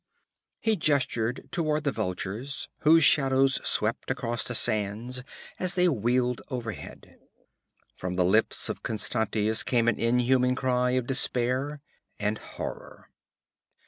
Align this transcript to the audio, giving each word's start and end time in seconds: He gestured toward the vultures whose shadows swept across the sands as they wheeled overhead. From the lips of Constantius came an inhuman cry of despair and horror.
He 0.59 0.75
gestured 0.77 1.47
toward 1.51 1.83
the 1.83 1.91
vultures 1.91 2.69
whose 2.79 3.03
shadows 3.03 3.61
swept 3.63 4.09
across 4.09 4.43
the 4.43 4.55
sands 4.55 5.21
as 5.59 5.75
they 5.75 5.87
wheeled 5.87 6.41
overhead. 6.49 7.19
From 7.95 8.15
the 8.15 8.25
lips 8.25 8.67
of 8.67 8.81
Constantius 8.81 9.61
came 9.61 9.87
an 9.87 9.99
inhuman 9.99 10.55
cry 10.55 10.89
of 10.97 11.05
despair 11.05 11.81
and 12.19 12.39
horror. 12.39 13.11